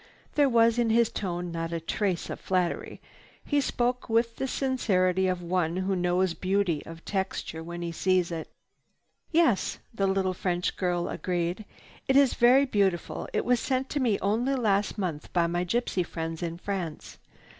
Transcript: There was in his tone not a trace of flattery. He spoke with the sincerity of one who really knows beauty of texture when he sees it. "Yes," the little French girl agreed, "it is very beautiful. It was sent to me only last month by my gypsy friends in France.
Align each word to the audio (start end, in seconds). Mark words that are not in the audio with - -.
There 0.33 0.49
was 0.49 0.79
in 0.79 0.89
his 0.89 1.11
tone 1.11 1.51
not 1.51 1.71
a 1.71 1.79
trace 1.79 2.31
of 2.31 2.39
flattery. 2.39 2.99
He 3.45 3.61
spoke 3.61 4.09
with 4.09 4.37
the 4.37 4.47
sincerity 4.47 5.27
of 5.27 5.43
one 5.43 5.77
who 5.77 5.89
really 5.89 6.01
knows 6.01 6.33
beauty 6.33 6.83
of 6.87 7.05
texture 7.05 7.61
when 7.63 7.83
he 7.83 7.91
sees 7.91 8.31
it. 8.31 8.49
"Yes," 9.31 9.77
the 9.93 10.07
little 10.07 10.33
French 10.33 10.75
girl 10.75 11.07
agreed, 11.07 11.65
"it 12.07 12.15
is 12.17 12.33
very 12.33 12.65
beautiful. 12.65 13.29
It 13.31 13.45
was 13.45 13.59
sent 13.59 13.89
to 13.89 13.99
me 13.99 14.17
only 14.23 14.55
last 14.55 14.97
month 14.97 15.31
by 15.33 15.45
my 15.45 15.63
gypsy 15.63 16.03
friends 16.03 16.41
in 16.41 16.57
France. 16.57 17.19